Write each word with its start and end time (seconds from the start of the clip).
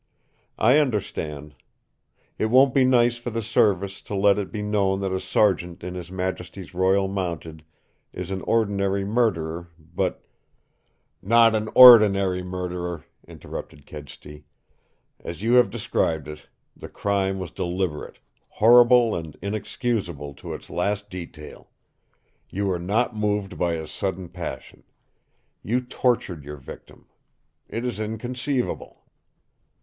I 0.57 0.79
understand. 0.79 1.53
It 2.39 2.47
won't 2.47 2.73
be 2.73 2.83
nice 2.83 3.17
for 3.17 3.29
the 3.29 3.43
Service 3.43 4.01
to 4.01 4.15
let 4.15 4.39
it 4.39 4.51
be 4.51 4.63
known 4.63 4.99
that 5.01 5.11
a 5.13 5.19
sergeant 5.19 5.83
in 5.83 5.93
His 5.93 6.11
Majesty's 6.11 6.73
Royal 6.73 7.07
Mounted 7.07 7.63
is 8.11 8.31
an 8.31 8.41
ordinary 8.47 9.05
murderer, 9.05 9.67
but" 9.77 10.25
"Not 11.35 11.53
an 11.53 11.69
ORDINARY 11.75 12.41
murderer," 12.41 13.05
interrupted 13.27 13.85
Kedsty. 13.85 14.45
"As 15.19 15.43
you 15.43 15.53
have 15.53 15.69
described 15.69 16.27
it, 16.27 16.47
the 16.75 16.89
crime 16.89 17.37
was 17.37 17.51
deliberate 17.51 18.17
horrible 18.49 19.15
and 19.15 19.37
inexcusable 19.39 20.33
to 20.33 20.55
its 20.55 20.71
last 20.71 21.11
detail. 21.11 21.69
You 22.49 22.65
were 22.65 22.79
not 22.79 23.15
moved 23.15 23.55
by 23.59 23.73
a 23.73 23.85
sudden 23.85 24.29
passion. 24.29 24.81
You 25.61 25.79
tortured 25.79 26.43
your 26.43 26.57
victim. 26.57 27.05
It 27.69 27.85
is 27.85 27.99
inconceivable!" 27.99 29.03